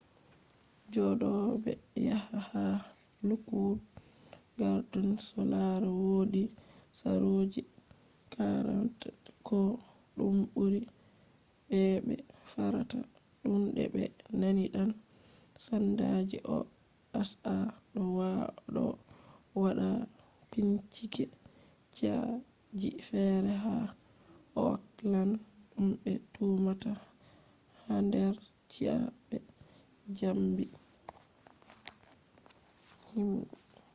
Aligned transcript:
jodobe 0.93 1.71
haya 1.91 2.17
ha 2.49 2.63
lookwood 3.27 3.79
gardens 4.59 5.23
do 5.33 5.41
lara 5.51 5.89
wodi 6.05 6.43
saroji 6.99 7.61
40 8.37 9.47
ko 9.47 9.59
dum 10.15 10.35
buri 10.53 10.81
be'be 11.69 12.15
fartata 12.49 12.97
tunde 13.41 13.83
be 13.93 14.03
nani 14.39 14.63
dan-sandaji 14.73 16.37
oha 16.55 18.47
do 18.73 18.83
wada 19.61 19.89
bincike 20.49 21.25
ci'a 21.95 22.19
ji 22.79 22.89
fere 23.07 23.53
ha 23.65 23.75
oakland 24.65 25.31
dum 25.73 25.87
be 26.01 26.11
tumata 26.33 26.91
hader 27.85 28.33
ci'a 28.73 28.95
be 29.27 29.37
zambi 30.17 30.65
himbe 33.09 33.55